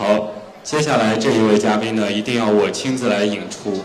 [0.00, 0.32] 好，
[0.64, 3.84] 接下来这一位嘉宾呢，一定要我亲自来引出，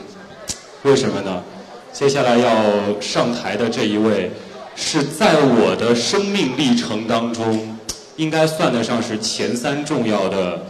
[0.83, 1.43] 为什么呢？
[1.91, 4.31] 接下来要上台的这一位，
[4.77, 7.77] 是在我的生命历程当中，
[8.15, 10.65] 应该算得上是前三重要的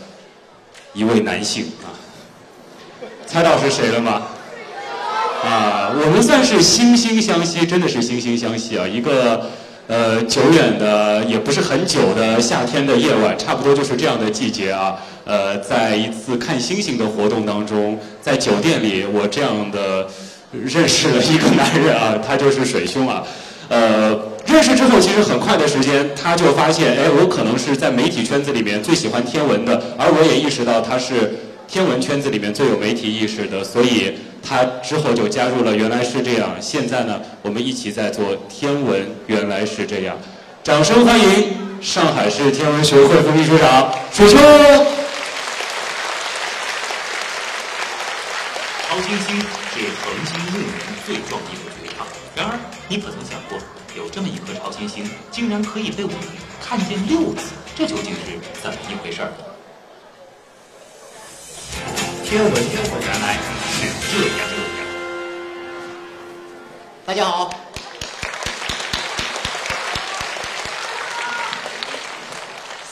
[0.94, 1.94] 一位男性啊。
[3.28, 4.24] 猜到是谁了吗？
[5.44, 8.88] 啊，我们算是惺惺相惜，真的是惺惺相惜啊！
[8.88, 9.52] 一个
[9.86, 14.98] 呃久远的，也不是很久的夏天的夜晚，差不多就是这样的季节啊。
[15.26, 20.08] 呃，在一次看星星的活动当中，在酒店里，我这样的
[20.52, 23.24] 认识了一个男人啊，他就是水兄啊。
[23.68, 24.16] 呃，
[24.46, 31.34] 认识之后，其实很快的时间，他就发现，哎，我可能是在媒体圈子里面最喜欢天文的，而我也意识到他是
[31.68, 34.14] 天文圈子里面最有媒体意识的，所以
[34.48, 35.76] 他之后就加入了。
[35.76, 40.16] 原来是这样，现在呢，我们一起在做天文，原来是这样。
[40.64, 41.26] 掌声欢迎
[41.82, 44.40] 上海市天文学会副秘书长水兄。
[49.16, 52.06] 超新星是恒星入门最壮丽的绝唱。
[52.36, 53.58] 然而，你可曾想过，
[53.96, 56.20] 有这么一颗超新星，竟然可以被我们
[56.62, 57.54] 看见六次？
[57.78, 59.32] 这究竟是怎么一回事儿？
[62.26, 63.40] 天文原来
[63.72, 64.50] 是这样。
[67.06, 67.54] 大家好。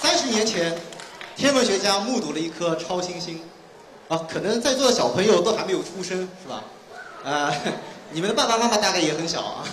[0.01, 0.73] 三十年前，
[1.35, 3.41] 天文学家目睹了一颗超新星，
[4.17, 6.63] 可能在座的小朋友都还没有出生，是吧？
[7.23, 7.53] 啊，
[8.11, 9.63] 你们的爸爸妈妈大概也很小啊。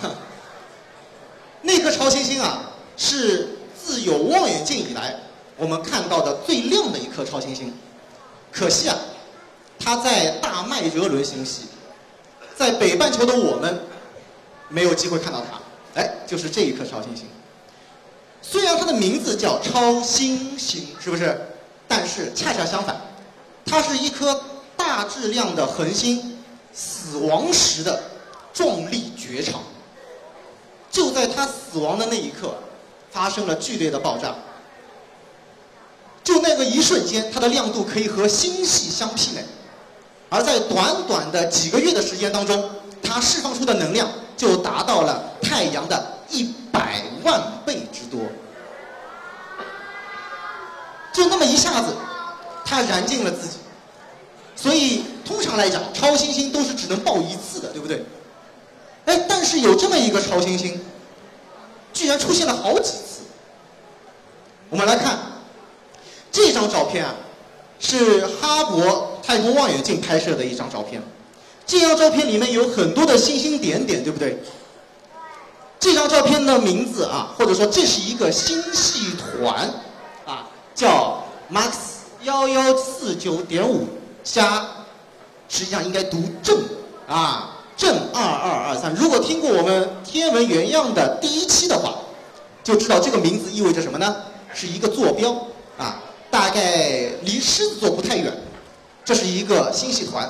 [1.61, 5.15] 那颗超新星啊，是自有望远镜以来
[5.57, 7.73] 我们看到的最亮的一颗超新星。
[8.51, 8.97] 可惜啊，
[9.79, 11.67] 它在大麦哲伦星系，
[12.55, 13.79] 在北半球的我们
[14.69, 16.01] 没有机会看到它。
[16.01, 17.25] 哎，就是这一颗超新星。
[18.41, 21.39] 虽然它的名字叫超新星，是不是？
[21.87, 22.99] 但是恰恰相反，
[23.65, 24.43] 它是一颗
[24.75, 26.37] 大质量的恒星
[26.73, 28.01] 死亡时的
[28.53, 29.61] 壮丽绝唱。
[30.89, 32.53] 就在它死亡的那一刻，
[33.11, 34.35] 发生了剧烈的爆炸。
[36.23, 39.43] 就那个一瞬间，它的亮度可以和星系相媲美，
[40.29, 42.69] 而在短短的几个月的时间当中，
[43.01, 48.19] 它释放出的能量就达到了太阳的一百万倍之多。
[51.13, 51.95] 就那么一下子，
[52.65, 53.57] 它燃尽了自己。
[54.61, 58.05] 所以通常来讲，超新星都是只能爆一次的，对不对？
[59.05, 60.79] 哎，但是有这么一个超新星，
[61.91, 63.21] 居然出现了好几次。
[64.69, 65.17] 我们来看
[66.31, 67.15] 这张照片啊，
[67.79, 71.01] 是哈勃太空望远镜拍摄的一张照片。
[71.65, 74.37] 这张照片里面有很多的星星点点，对不对？
[75.79, 79.67] 这张照片的名字啊，或者说这是一个星系团
[80.23, 81.71] 啊，叫 Max
[82.21, 83.87] 幺幺四九点五
[84.23, 84.67] 加，
[85.49, 86.59] 实际上应该读正
[87.07, 87.57] 啊。
[87.77, 91.95] 正二二二三，如果听过我们天文原样的第一期的话，
[92.63, 94.15] 就知道这个名字意味着什么呢？
[94.53, 95.31] 是一个坐标
[95.79, 95.99] 啊，
[96.29, 98.31] 大概离狮子座不太远。
[99.03, 100.29] 这是一个星系团，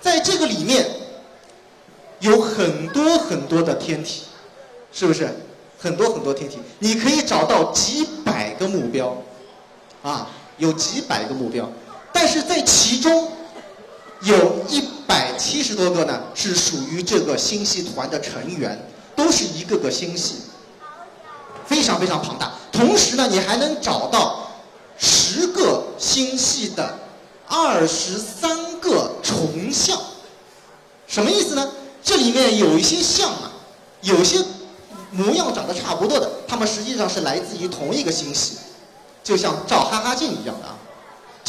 [0.00, 0.84] 在这个里面
[2.18, 4.22] 有很多很多的天体，
[4.92, 5.28] 是不是？
[5.78, 9.16] 很多很多天体，你可以找到几百个目标，
[10.02, 11.70] 啊，有几百个目标，
[12.20, 13.32] 但是在其中。
[14.22, 18.78] 有一百七十多个呢，是属于这个星系团的成员，
[19.16, 20.34] 都是一个个星系，
[21.66, 22.52] 非常非常庞大。
[22.70, 24.50] 同时呢，你还能找到
[24.98, 26.98] 十个星系的
[27.48, 29.98] 二十三个重像，
[31.06, 31.66] 什么意思呢？
[32.04, 33.50] 这里面有一些像啊，
[34.02, 34.44] 有些
[35.10, 38.58] 模样长得差不多的，它们实际上是来自于同一个星系，
[39.24, 40.76] 就像照哈哈镜一样的啊。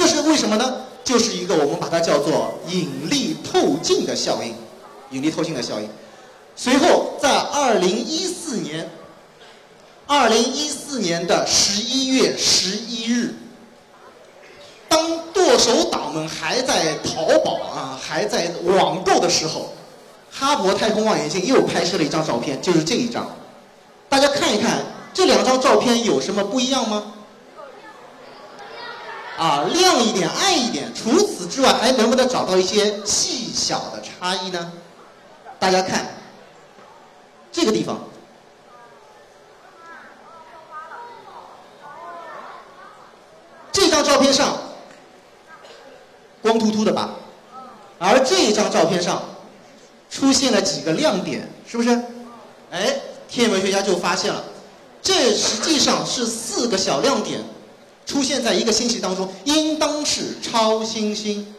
[0.01, 0.77] 这是为什么呢？
[1.03, 4.55] 就是一个我们把它叫做引力透镜的效应，
[5.11, 5.87] 引力透镜的效应。
[6.55, 8.89] 随后在二零一四年，
[10.07, 13.35] 二零一四年的十一月十一日，
[14.89, 19.71] 当剁手党们还在淘宝啊，还在网购的时候，
[20.31, 23.29] 哈勃太空望远镜又拍摄了一张照片，就是这一张。
[24.09, 24.79] 大家看一看
[25.13, 27.13] 这两张照片有什么不一样吗？
[29.41, 30.93] 啊，亮一点，暗一点。
[30.93, 34.71] 除此之外，还能不能找到一些细小的差异呢？
[35.57, 36.05] 大家看
[37.51, 37.99] 这个地方，
[43.71, 44.55] 这张照片上
[46.43, 47.09] 光秃秃的吧？
[47.97, 49.23] 而这张照片上
[50.11, 51.89] 出现了几个亮点，是不是？
[52.69, 52.95] 哎，
[53.27, 54.43] 天文学家就发现了，
[55.01, 57.43] 这实际上是四个小亮点。
[58.05, 61.53] 出现在一个星系当中，应当是超新星。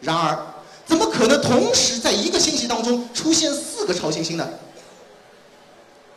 [0.00, 0.38] 然而，
[0.86, 4.48] 怎么可能同时在一个星系当中出现四个超新星呢？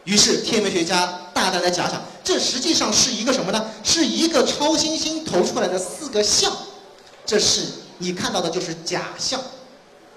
[0.04, 3.66] 于是天文学家大胆的假想，这实际上是一个什么呢？
[3.84, 6.52] 是一个超新星投出来的四个像，
[7.26, 7.62] 这是
[8.00, 9.40] 你看到的就是假象，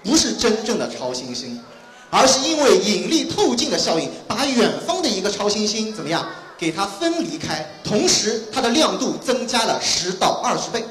[0.02, 1.62] 不是真正的超新星，
[2.10, 6.26] 而是因为引力透镜的效应，把远方的一个超新星怎么样，
[6.64, 10.82] 给它分离开，同时它的亮度增加了十到二十倍，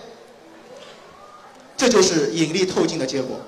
[1.76, 3.40] 这就是引力透镜的结果。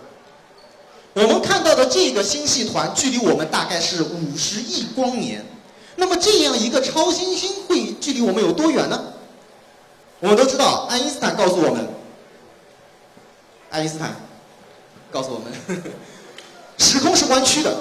[1.13, 5.45] 我们看到的这个星系团距离我们大概是五十亿光年，
[5.97, 8.99] 那么这样一个超新星会距离我们有多远呢？
[10.19, 11.87] 我们都知道，爱因斯坦告诉我们，
[13.69, 14.15] 爱因斯坦
[15.11, 15.83] 告诉我们，
[16.79, 17.71] 时空是弯曲的，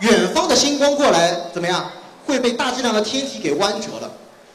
[0.00, 1.88] 远方的星光过来怎么样，
[2.28, 4.12] 会被大质量的天体给弯折了。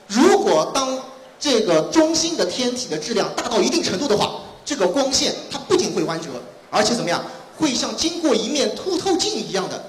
[0.07, 0.95] 如果当
[1.39, 6.29] 这个中心的天体的质量大到一定程度的话，这个光线它不仅会弯折，
[6.69, 7.21] 而且怎么样？
[7.57, 9.83] 会像经过一面凸透镜一样的，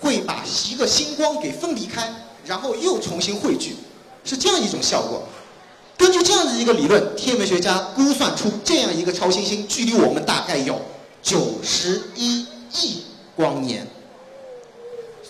[0.00, 2.12] 会把一个星光给分离开，
[2.44, 3.76] 然后又重新汇聚，
[4.24, 5.22] 是这样一种效果。
[5.96, 10.80] 根据这样的一个理论，天文学家估算出这样一个超新星距离我们大概有
[11.22, 13.04] 九十一亿
[13.36, 13.86] 光年。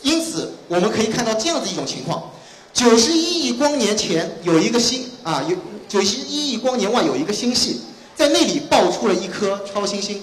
[0.03, 2.31] 因此，我们可以看到这样的一种情况：
[2.73, 5.57] 九十一亿光年前有一个星啊，有
[5.89, 7.83] 九十一亿光年外有一个星系，
[8.17, 10.23] 在那里爆出了一颗超新星。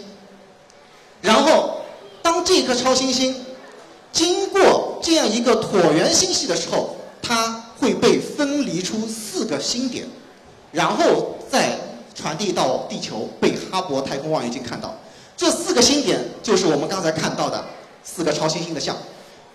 [1.21, 1.81] 然后，
[2.21, 3.35] 当这颗超新星
[4.11, 10.05] 经过这样一个椭圆星系的时候，它会被分离出四个星点，
[10.71, 11.77] 然后再
[12.15, 14.95] 传递到地球，被哈勃太空望远镜看到。
[15.35, 17.63] 这四个星点就是我们刚才看到的
[18.03, 18.95] 四个超新星的像。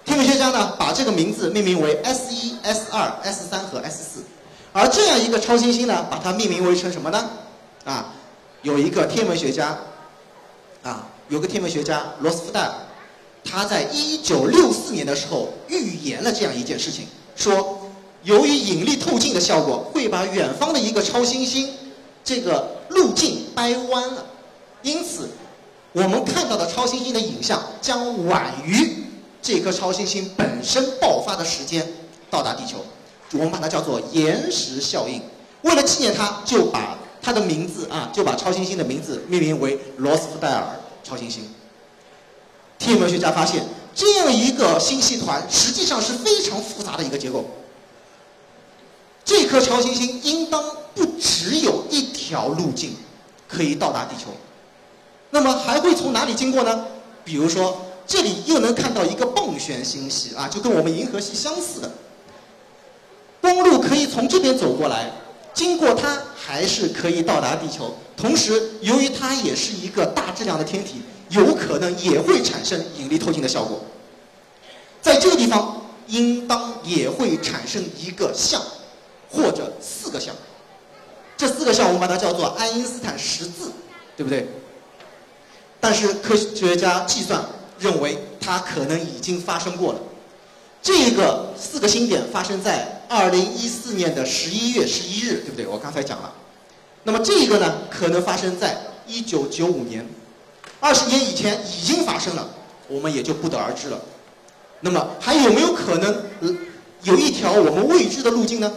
[0.04, 4.24] 天文学家呢，把这个名字命名为 S 一、S 二、S 三和 S 四。
[4.72, 7.30] 而这样一个超新星呢，把它命名为成什么呢？
[7.84, 8.12] 啊，
[8.62, 9.78] 有一个天文学家，
[10.82, 11.08] 啊。
[11.28, 12.74] 有个天文学家罗斯福代尔，
[13.42, 17.06] 他在一九六四年的时候预言了这样一件事情，
[17.36, 17.80] 说
[18.22, 21.70] 由于引力透镜的效果，会把远方的一个超新星
[22.22, 24.26] 这个路径掰弯了，
[24.82, 25.30] 因此
[25.92, 29.01] 我们看到的超新星的影像将晚于
[29.42, 31.86] 这颗超新星本身爆发的时间
[32.30, 32.78] 到达地球，
[33.32, 35.20] 我们把它叫做延时效应。
[35.62, 40.64] 为了纪念它，就把它的名字啊，就把超新星的名字命名为罗斯福代尔。
[41.04, 41.42] 超新星，
[42.78, 47.44] 天文学家发现，这样一个星系团实际上是非常复杂的一个结构。
[49.24, 50.64] 这颗超新星应当
[50.94, 52.94] 不只有一条路径
[53.48, 54.30] 可以到达地球，
[55.30, 56.86] 那么还会从哪里经过呢？
[57.24, 61.90] 比如说，这里又能看到一个棒旋星系啊，就跟我们银河系相似的，
[63.40, 65.10] 光路可以从这边走过来。
[65.54, 73.80] 经过它还是可以到达地球，同时由于它也是一个大质量的天体，有可能也会产生引力透镜的效果。
[75.02, 78.62] 在这个地方，应当也会产生一个像，
[79.30, 80.34] 或者四个像。
[81.36, 83.72] 这四个像我们把它叫做爱因斯坦十字，
[84.16, 84.48] 对不对？
[85.80, 87.44] 但是科学家计算
[87.82, 89.98] 认为它可能已经发生过了。
[90.80, 95.66] 这个四个星点发生在二零一四年的十一月十一日，对不对？
[95.66, 96.32] 我刚才讲了。
[97.04, 100.06] 那么这个呢，可能发生在一九九五年，
[100.80, 102.48] 二十年以前已经发生了，
[102.88, 104.00] 我们也就不得而知了。
[104.80, 106.24] 那么还有没有可能
[107.02, 108.72] 有一条我们未知的路径呢？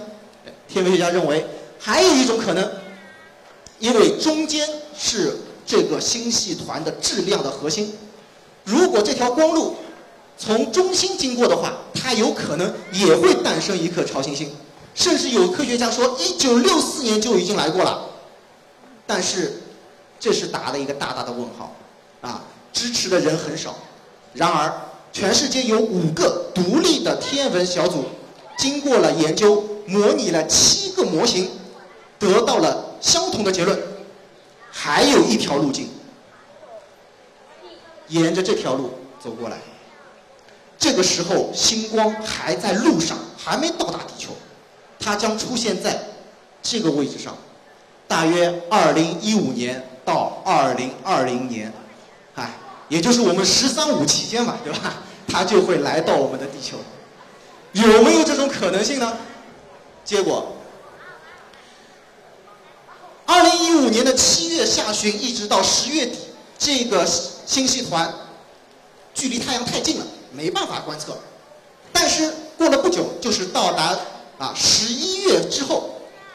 [0.67, 1.45] 天文学家认为
[1.79, 2.71] 还有一种可能，
[3.79, 7.93] 因为中间是这个星系团的质量的核心，
[8.65, 9.75] 如果这条光路。
[10.37, 14.53] 从中心经过的话，它有可能也会诞生一颗超新星，
[14.93, 18.05] 甚至有科学家说，一九六四年就已经来过了。
[19.07, 19.61] 但是，
[20.19, 21.73] 这是打了一个大大的问号，
[22.19, 22.43] 啊，
[22.73, 23.77] 支持的人很少。
[24.33, 24.69] 然而，
[25.13, 28.03] 全世界有五个独立的天文小组，
[28.57, 31.49] 经过了研究，模拟了七个模型，
[32.19, 33.79] 得到了相同的结论，
[34.69, 35.87] 还有一条路径，
[38.09, 38.91] 沿着这条路
[39.23, 39.57] 走过来。
[40.77, 44.31] 这个时候，星光还在路上，还没到达地球，
[44.99, 45.99] 它将出现在
[46.61, 47.35] 这个位置上，
[48.07, 51.73] 大约二零一五年到二零二零年，
[52.35, 52.53] 哎，
[52.89, 55.01] 也就是我们“十三五”期间嘛，对吧？
[55.27, 56.77] 它就会来到我们的地球，
[57.71, 59.17] 有没有这种可能性呢？
[60.03, 60.55] 结果，
[63.25, 66.17] 二零一五年的七月下旬一直到十月底，
[66.59, 67.07] 这个
[67.45, 68.13] 星系团
[69.13, 70.05] 距离太阳太近了。
[70.31, 71.17] 没办法观测，
[71.93, 73.97] 但是过了不久，就是到达
[74.37, 75.91] 啊十一月之后，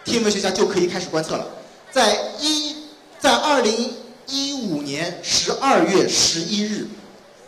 [0.06, 1.46] 天文学家就可以开始观测了。
[1.92, 2.76] 在一
[3.18, 3.94] 在二零
[4.26, 6.88] 一五年十二月十一日，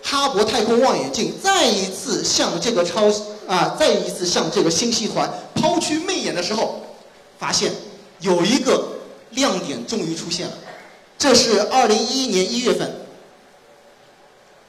[0.02, 3.10] 哈勃太空望远镜再一次向这个超
[3.48, 6.82] 啊再一次向这个星系团抛去媚眼的时候，
[7.38, 7.72] 发现
[8.20, 8.88] 有一个
[9.30, 10.52] 亮点终于出现了。
[11.16, 12.94] 这是二零一一年一月份，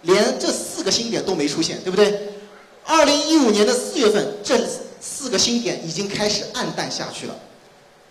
[0.03, 2.29] 连这四个星点都没出现，对不对？
[2.85, 4.59] 二零一五年的四月份，这
[4.99, 7.35] 四个星点已经开始暗淡下去了，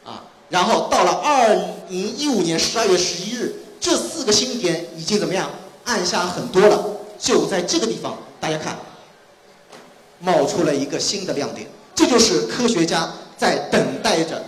[0.04, 1.54] 啊，然后到了二
[1.88, 5.50] 零一五年十二月十一日，这四个星点已经怎么样
[5.84, 6.84] 暗下很多了？
[7.18, 8.78] 就在这个地方，大家看，
[10.18, 14.42] 冒出了一个新的亮点，这就是科学家在等待着，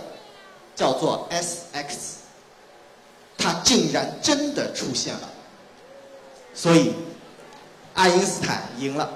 [0.75, 1.95] 叫做 SX，
[3.37, 5.29] 它竟然真的出现了，
[6.53, 6.93] 所以
[7.95, 9.09] 爱因斯坦赢了。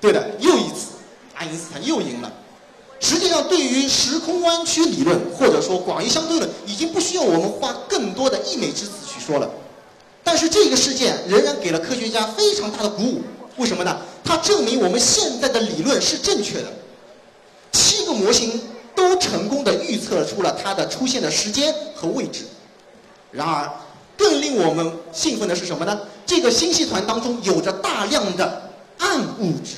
[0.00, 0.92] 对的，又一次，
[1.34, 2.32] 爱因斯坦又赢了。
[3.00, 9.50] 实际上，对于时空弯曲理论或者说广义相对论，已经不需要我们花更多的溢美之词去说了。
[10.22, 13.22] 但是这个事件仍然给了科学家非常大的鼓舞。
[13.56, 13.98] 为什么呢？
[14.22, 16.72] 它证明我们现在的理论是正确的。
[17.72, 18.60] 七个模型
[18.94, 22.44] 都成功的预测出了它的出现的时间和位置。
[23.32, 23.68] 然而，
[24.16, 25.98] 更令我们兴奋的是什么呢？
[26.26, 29.74] 这个星系团当中有着大量的暗物质。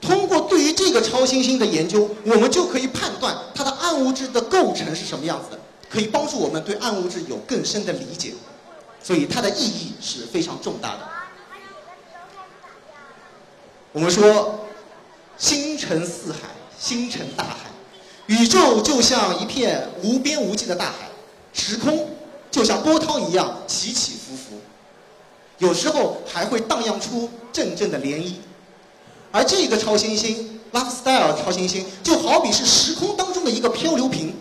[0.00, 5.60] 通过对于这个超新星的研究，我们就可以判断它的暗物质的构成是什么样子的，
[5.90, 8.32] 可以帮助我们对暗物质有更深的理解，
[9.02, 11.00] 所以它的意义是非常重大的。
[13.92, 14.60] 我们说，
[15.36, 16.38] 星辰四海，
[16.78, 17.68] 星辰大海，
[18.26, 21.10] 宇宙就像一片无边无际的大海，
[21.52, 22.08] 时空
[22.50, 24.15] 就像波涛一样起起，
[25.58, 28.34] 有时候还会荡漾出阵阵的涟漪。
[29.32, 34.34] 而这个超新星 Lifestyle 超新星就好比是时空当中的一个漂流瓶，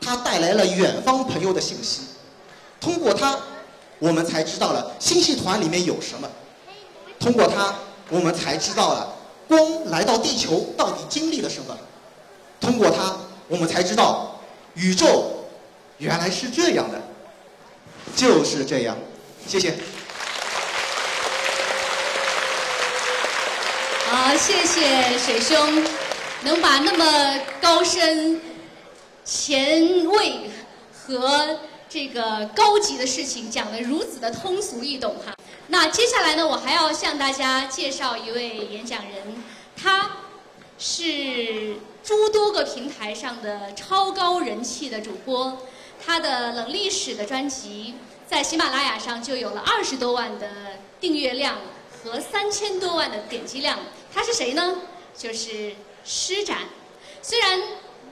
[0.00, 2.02] 它带来了远方朋友的信息。
[2.80, 3.38] 通过它，
[3.98, 6.28] 我们才知道了星系团里面有什么；
[7.18, 7.74] 通过它，
[8.08, 9.14] 我们才知道了
[9.48, 11.74] 光来到地球到底经历了什么；
[12.60, 13.16] 通过它，
[13.48, 14.40] 我们才知道
[14.74, 15.44] 宇宙
[15.98, 17.00] 原来是这样的，
[18.14, 18.96] 就是这样。
[19.46, 19.74] 谢谢。
[24.22, 25.82] 好，谢谢水兄，
[26.42, 28.38] 能把那么高深、
[29.24, 30.50] 前卫
[30.92, 31.58] 和
[31.88, 35.34] 这个高级的事情讲得如此的通俗易懂哈。
[35.68, 39.42] 那接下来呢，我还要向大家介绍一位演讲人，
[39.74, 40.10] 他
[40.78, 45.62] 是诸多个平台上的超高人气的主播，
[46.04, 47.94] 他的冷历史的专辑
[48.28, 50.46] 在喜马拉雅上就有了二十多万的
[51.00, 51.56] 订阅量
[52.04, 53.78] 和三千多万的点击量。
[54.12, 54.76] 他是谁呢？
[55.16, 55.74] 就是
[56.04, 56.58] 施展。
[57.22, 57.60] 虽然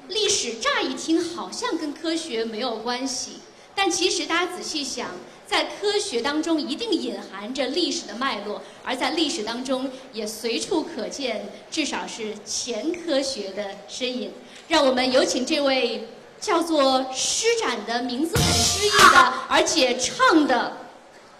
[0.08, 3.40] 历史乍一听好像跟科学没有关系，
[3.74, 5.08] 但其实大家仔细想，
[5.46, 14.32] 在科学当中一定隐含着历史的脉络，而在历史当中也随处可见，至少是前科学的身影。
[14.68, 20.76] 让我们有请这位叫做施展的名字很诗意的，而且唱的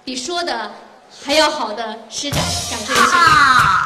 [0.05, 0.73] 比说的
[1.23, 3.78] 还要好的施展，掌声有请。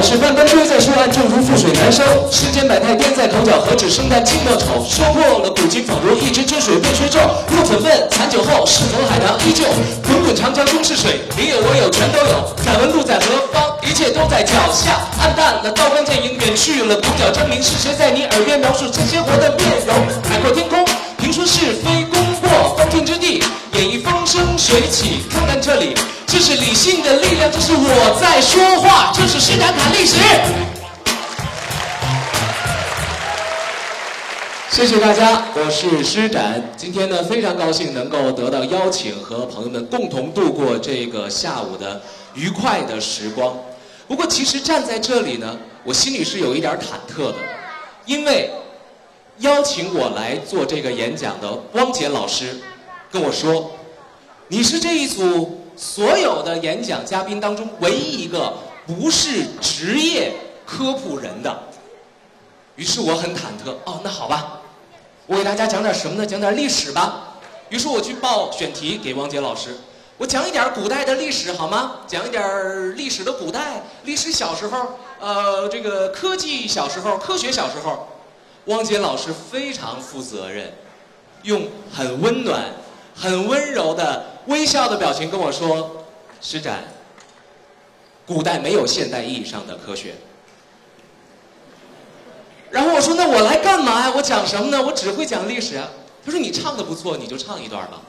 [0.00, 2.02] 往事纷纷堆在书案，正如覆水难收。
[2.32, 4.82] 世间百态颠在口角，何止生旦净末丑？
[4.88, 7.20] 说破了古今，仿如一池春水被吹皱。
[7.52, 9.64] 若粉问残酒后，是否海棠依旧？
[10.02, 12.56] 滚滚长江东逝水，你有我有全都有。
[12.64, 13.76] 敢问路在何方？
[13.84, 15.04] 一切都在脚下。
[15.20, 17.62] 暗淡了刀光剑影，远去了鼓角争鸣。
[17.62, 19.94] 是谁在你耳边描述这鲜活的面容？
[20.24, 20.82] 海阔天空，
[21.18, 22.16] 评说是非功
[22.80, 22.86] 过。
[22.86, 23.42] 风听之地，
[23.74, 25.20] 演绎风生水起。
[25.30, 25.94] 看看这里。
[26.26, 30.16] 这是理性的力量，这是我在说话，这是施展侃历史。
[34.70, 36.72] 谢谢大家，我是施展。
[36.76, 42.00] 今天呢，非常高兴能够得到邀请，和朋友们共同度过这个下午的
[42.34, 43.54] 愉快的时光。
[44.08, 47.34] 不过，其实站在这里呢，我心里是有一点忐忑的，
[48.06, 48.48] 因为
[49.38, 52.56] 邀请我来做这个演讲的汪杰老师
[53.10, 53.72] 跟我说
[54.48, 58.52] ：“你是这一组。”所有的演讲嘉宾当中，唯一一个
[58.86, 60.30] 不是职业
[60.66, 61.58] 科普人的，
[62.76, 63.70] 于是我很忐忑。
[63.86, 64.60] 哦，那好吧，
[65.26, 66.26] 我给大家讲点什么呢？
[66.26, 67.38] 讲点历史吧。
[67.70, 69.74] 于是我去报选题给汪杰老师，
[70.18, 71.92] 我讲一点古代的历史好吗？
[72.06, 78.06] 讲一点历史的古代，历史小时候，呃，这个科技小时候，科学小时候。
[78.66, 80.74] 汪杰老师非常负责任，
[81.44, 82.62] 用很温暖。
[83.20, 86.06] 很温柔的微笑的表情跟我说
[86.40, 86.84] ：“施展，
[88.26, 90.14] 古代没有现代意义上的科学。
[92.70, 94.12] 然后我说：“那我来干嘛呀？
[94.16, 94.82] 我讲什么呢？
[94.82, 95.90] 我只会讲历史啊。”
[96.24, 98.00] 他说：“你唱的不错，你就唱一段吧。”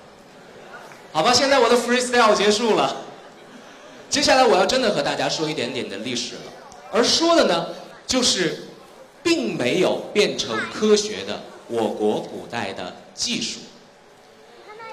[1.12, 2.96] 好吧，现在我的 freestyle 结束了。
[4.10, 6.42] 接下来我要真的和大家说一点点的历史了，
[6.90, 7.68] 而说的呢，
[8.08, 8.70] 就是
[9.22, 13.60] 并没有变成科学的我国古代的技术。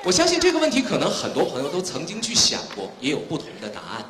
[0.04, 4.04] 我相信这个问题可能很多朋友都曾经去想过，也有不同的答案。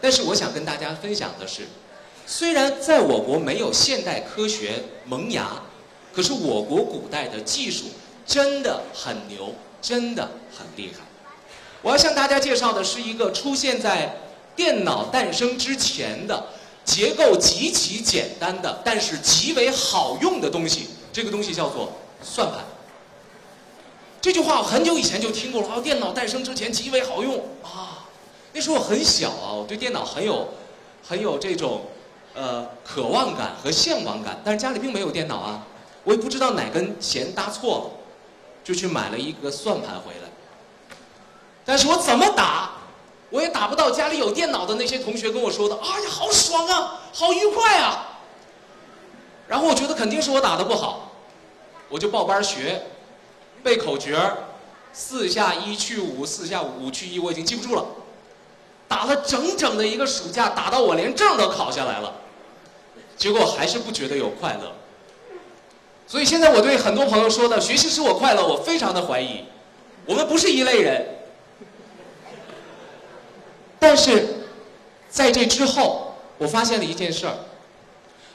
[0.00, 1.66] 但是我想跟大家分享的是，
[2.26, 5.62] 虽然在我国没有现代科学萌芽，
[6.14, 7.86] 可是我国古代的技术
[8.26, 11.04] 真的很牛，真的很厉害。
[11.82, 14.14] 我要向大家介绍的是一个出现在
[14.54, 16.46] 电脑诞生之前的
[16.84, 20.88] 结构极其简单的，但是极为好用的东西。
[21.12, 21.92] 这个东西叫做
[22.22, 22.58] 算盘。
[24.26, 25.80] 这句话我很久以前就听过了啊！
[25.80, 28.02] 电脑诞生之前极为好用啊！
[28.52, 30.48] 那时候我很小啊，我对电脑很有
[31.08, 31.82] 很有这种
[32.34, 35.62] 呃渴望感和向往感，但是家里并没有电脑啊，
[36.02, 37.84] 我也不知道哪根弦搭错了，
[38.64, 40.28] 就去买了一个算盘回来。
[41.64, 42.72] 但是我怎么打，
[43.30, 48.18] 我也打不到家里有电脑的那些同学跟我说的，哎呀，好爽啊，好愉快啊！
[49.46, 51.12] 然后我觉得肯定是我打的不好，
[51.88, 52.82] 我就报班学。
[53.62, 54.18] 背口诀
[54.92, 57.84] 四下一去五，四下五去一，我已经记不住了。
[58.88, 62.14] 打了整整的一个暑假，打到我连证都考下来了，
[63.16, 64.72] 结果还是不觉得有快乐。
[66.06, 69.44] 所以现在我对很多朋友说的“学习使我快乐”，我非常的怀疑，
[70.04, 71.04] 我们不是一类人。
[73.78, 74.46] 但是
[75.10, 77.34] 在这之后，我发现了一件事儿。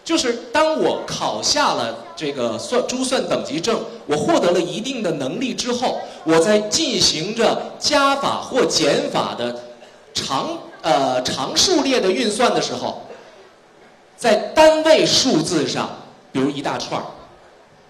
[0.04, 9.56] 就是当我考下了这个算珠算等级证，我获得了一定的能力之后，我在进行着加法或减法的
[10.14, 13.04] 长呃长数列的运算的时候，
[14.18, 15.90] 在单位数字上，
[16.32, 17.06] 比如一大串儿，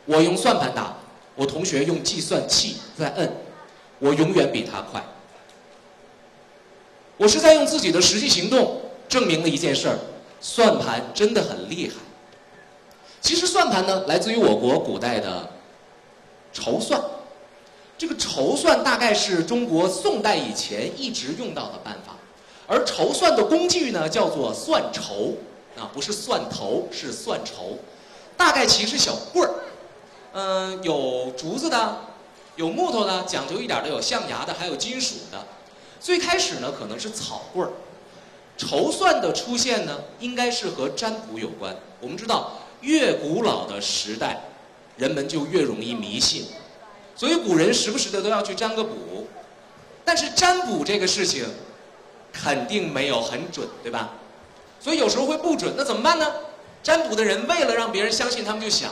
[0.06, 0.94] 我用算盘打，
[1.36, 3.32] 我同学用计算器在摁，
[4.00, 5.02] 我永远比他快。
[7.18, 9.98] 我是在用自己的实际行动证明了一件事儿。
[10.42, 11.96] 算盘真的很厉害。
[13.22, 15.50] 其实算盘呢，来自于我国古代的
[16.52, 17.00] 筹算。
[17.98, 22.16] 这个筹算大概是中国宋代以前一直用到的办法，
[22.66, 25.36] 而筹算的工具呢，叫做算筹
[25.78, 27.78] 啊，不是算头，是算筹。
[28.36, 29.54] 大概其实小棍儿，
[30.34, 31.98] 嗯，有竹子的，
[32.56, 35.46] 有木头的，讲究一点的有象牙的，还有金属的。
[36.00, 37.72] 最开始呢，可能是草棍儿。
[38.62, 41.76] 筹算的出现呢，应该是和占卜有关。
[42.00, 44.40] 我们知道，越古老的时代，
[44.98, 46.46] 人们就越容易迷信，
[47.16, 49.26] 所以古人时不时的都要去占个卜。
[50.06, 51.44] 但是占卜这个事情，
[52.32, 54.12] 肯定没有很准，对吧？
[54.80, 56.32] 所以有时候会不准，那怎么办呢？
[56.84, 58.92] 占卜的人为了让别人相信，他们就想，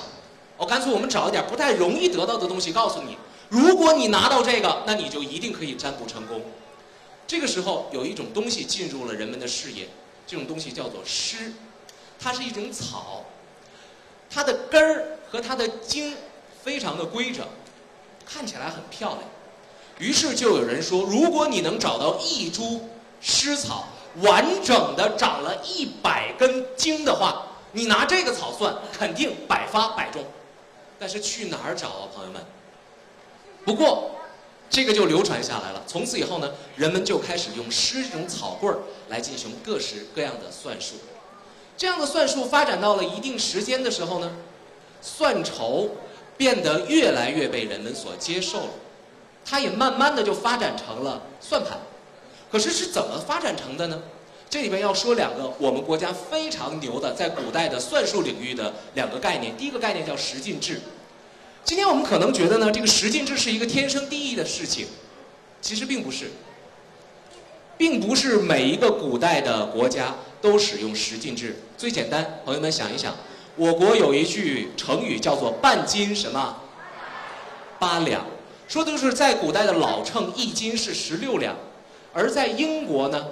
[0.58, 3.16] 哦，干脆我们找一点不太容易得到的东西，告诉你，
[3.50, 6.42] 如果你拿到这个，那你就一定可以占卜成功。
[7.30, 9.88] 这个时候有一种东西进入了人们的视野，
[10.26, 11.54] 这种东西叫做虱，
[12.20, 13.24] 它是一种草，
[14.32, 16.18] 它的根儿和它的茎
[16.64, 17.46] 非常的规整，
[18.26, 19.22] 看起来很漂亮。
[20.00, 22.90] 于是就有人说，如果你能找到一株
[23.22, 23.90] 虱草
[24.24, 30.26] 完整的长了一百根茎的话，你拿这个草算，肯定百发百中。
[30.98, 32.44] 但是去哪儿找啊，朋友们？
[33.64, 34.16] 不过。
[34.70, 35.84] 这个就流传下来了。
[35.88, 40.96] 从此以后呢，人们就开始用狮这种草棍儿来进行各式各样的算术。
[41.76, 44.32] 这样的算术发展到了一定时间的时候呢，
[45.02, 45.90] 算筹
[46.38, 48.70] 变得越来越被人们所接受了。
[49.44, 51.80] 它也慢慢的就发展成了算盘。
[52.52, 54.02] 可是是怎么发展成的呢？
[54.50, 59.56] 这里边要说两个我们国家非常牛的在古代的算术领域的两个概念。
[59.56, 60.82] 第一个概念叫十进制。
[61.64, 64.88] 今天我们可能觉得呢，这个十进制是一个天生地义的事情，
[65.62, 66.32] 其实并不是，
[67.78, 71.58] 并不是每一个古代的国家都使用十进制。
[71.78, 73.16] 最简单，朋友们想一想，
[73.56, 76.58] 我国有一句成语叫做“半斤什么？
[77.78, 78.26] 八两”，
[78.68, 81.56] 说的就是在古代的老秤一斤是十六两，
[82.14, 83.28] 而在英国呢，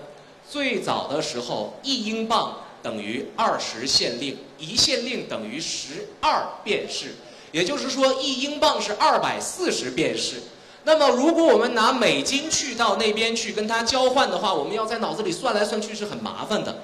[0.48, 7.16] 最早的时候一英镑等于二十县令，一县令等于十二便士。
[7.52, 10.42] 也就是说，一英镑是二百四十便士。
[10.84, 16.80] 那么，如果我们拿美金去到那边去跟它交换的话，我们要在脑子里算来算去是很麻烦的。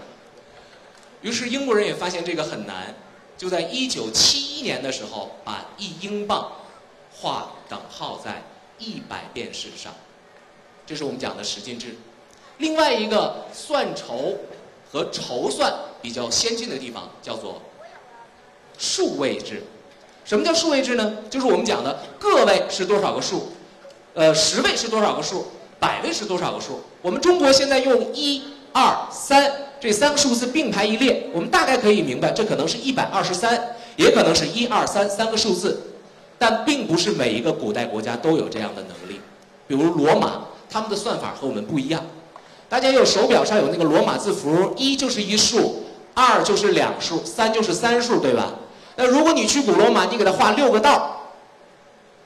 [1.21, 2.93] 于是，英国人也发现这个很难，
[3.38, 6.52] 就在一九七一年的时候，把一英镑
[7.15, 8.43] 画等号在
[8.78, 9.93] 一百便士上。
[10.86, 11.95] 这是我们讲的十进制。
[12.58, 14.36] 另外一个算筹
[14.91, 17.62] 和筹算比较先进的地方叫做
[18.78, 19.63] 数位制。
[20.25, 21.13] 什么叫数位制呢？
[21.29, 23.51] 就是我们讲的个位是多少个数，
[24.13, 25.47] 呃，十位是多少个数，
[25.79, 26.81] 百位是多少个数。
[27.01, 35.81] 我们中国现在用一、二、三这三个数字并排一列，我们大概可以明白，这可能是一百二十三，也可能是一二三三个数字，
[36.38, 39.19] 但并不是每一个古代国家都有这样的能力。
[39.67, 42.01] 比如罗马，他们的算法和我们不一样。
[42.69, 45.83] 大家有手表上有那个罗马字符，一就是一数，
[46.13, 48.53] 二就是两数，三就是三数，对吧？
[48.95, 51.21] 那如果你去古罗马，你给他画六个道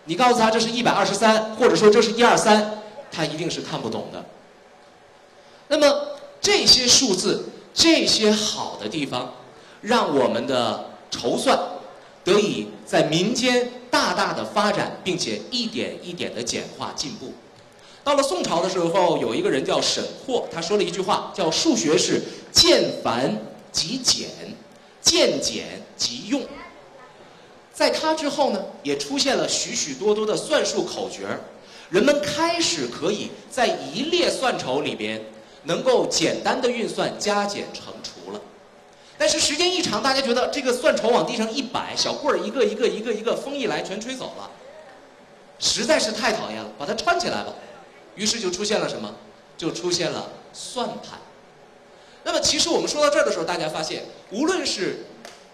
[0.06, 2.80] 你告诉他这是一百二十三，或者说这是一二三，
[3.12, 4.24] 他一定是看不懂的。
[5.68, 6.08] 那么
[6.40, 9.34] 这些数字，这些好的地方，
[9.82, 11.60] 让我们的筹算
[12.24, 17.34] 得以在民间大大的发展，并且一点一点的简化进步。
[18.04, 22.22] 到了宋朝的时候，有一个人叫沈括，他说了一句话，叫“数学是
[22.54, 23.38] 见繁
[23.74, 24.30] 即简，
[25.08, 26.46] 见简即用”。
[27.74, 31.28] 在他之后呢，也出现了许许多多的算术口诀，
[31.90, 35.24] 人们开始可以在一列算筹里边，
[35.64, 38.42] 能够简单的运算加减乘除了。
[39.18, 44.50] 但是时间一长，大家觉得这个算筹往地上一摆，小棍儿一个一个一个一个，风一来全吹走了，
[45.60, 47.54] 实在是太讨厌了，把它串起来吧。
[48.16, 49.14] 于是就出现了什么？
[49.56, 51.20] 就出现了算盘。
[52.28, 55.06] 那么其实我们说到这儿的时候，大家发现，无论是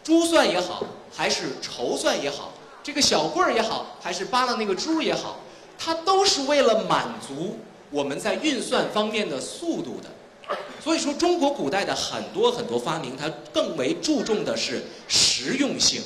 [0.03, 0.83] 珠算也好，
[1.15, 5.38] 还是筹算也好，这个小棍儿也好，还是扒拉那个珠也好，
[5.77, 7.59] 它都是为了满足
[7.91, 10.57] 我们在运算方面的速度的。
[10.83, 16.01] 所以说，中国古代的很多很多发明，它更为注重的是实用性。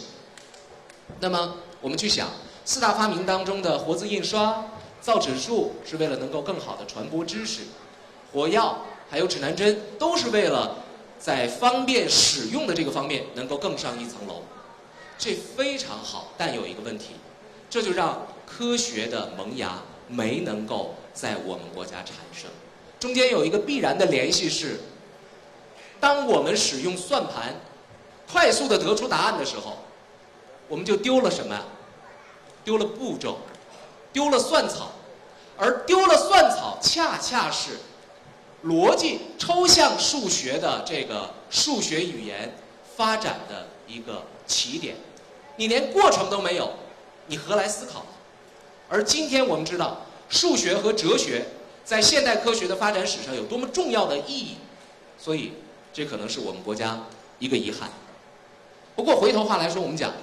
[1.21, 2.27] 那么我们去想，
[2.65, 4.65] 四大发明当中的活字印刷、
[4.99, 7.61] 造纸术是为了能够更好的传播知识，
[8.33, 10.83] 火药还有指南针都是为了
[11.17, 14.43] 在方便使用的这个方面能够更上一层楼。
[15.17, 17.15] 这非常好，但有一个问题，
[17.69, 22.49] 这就让科学的萌芽没能够在我们国家产生。
[22.99, 24.79] 中间有一个必然的联系是，
[25.99, 27.55] 当我们使用算盘
[28.31, 29.77] 快速的得出答案的时候，
[30.67, 31.59] 我们就丢了什么？
[32.63, 33.39] 丢了步骤，
[34.11, 34.91] 丢了算草，
[35.57, 37.77] 而丢了算草，恰恰是
[38.65, 42.55] 逻辑抽象数学的这个数学语言
[42.95, 44.95] 发展的一个起点。
[45.57, 46.73] 你连过程都没有，
[47.27, 48.05] 你何来思考？
[48.89, 51.45] 而今天我们知道，数学和哲学
[51.83, 54.57] 在现代科学的发展史上有多么重要的意义，
[55.19, 55.53] 所以
[55.91, 57.03] 这可能是我们国家
[57.39, 57.89] 一个遗憾。
[58.95, 60.13] 不过回头话来说，我们讲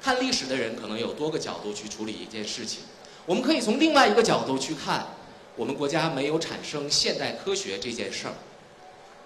[0.00, 2.82] 看历史的人可能有多个角度去处理一件事情。
[3.26, 5.06] 我们可以从另外一个角度去看，
[5.60, 8.32] 我们国家没有产生现代科学这件事儿，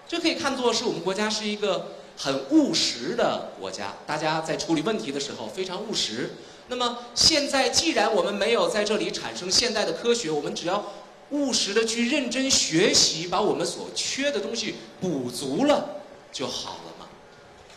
[0.05, 6.31] 这可以看作是我们国家是一个很务实的国家，大家在处理问题的时候非常务实。
[6.67, 10.91] 那么现在既然我们没有在这里产生现代的科学，我们只要
[11.29, 16.01] 务实的去认真学习，把我们所缺的东西补足了
[16.33, 17.07] 就好了嘛。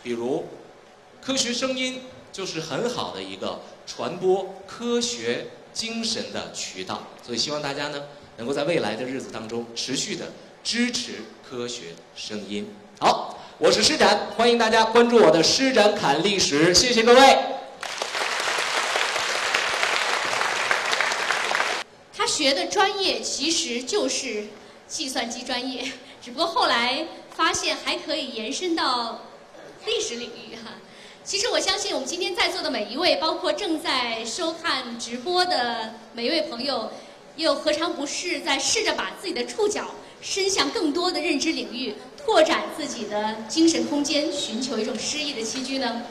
[0.03, 0.43] 比如，
[1.21, 2.01] 科学声音
[2.33, 8.03] 就是很好的一个传播科学精神的渠道，所以希望大家呢
[8.39, 10.31] 能够在未来的日子当中持续的
[10.63, 11.15] 支持
[11.47, 12.73] 科学声音。
[12.97, 17.37] 好，我是施展，欢迎大家关注我的施展侃历史，谢谢各位。
[22.15, 24.45] 他学的专业其实就是
[24.87, 25.91] 计算机专业，
[26.23, 29.19] 只不过后来发现还可以延伸到
[29.85, 30.75] 历史领域哈。
[31.25, 36.89] 其实我相信我们今天在座的每一位，包括正在收看直播的每一位朋友，
[37.39, 46.03] 又何尝不是在试着把自己的触角伸向更多的认知领域，拓展自己的精神空间，寻求一种诗意的栖居呢？